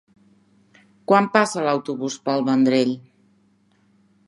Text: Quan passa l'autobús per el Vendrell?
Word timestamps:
Quan 1.11 1.27
passa 1.35 1.67
l'autobús 1.67 2.17
per 2.25 2.35
el 2.39 2.47
Vendrell? 2.49 2.97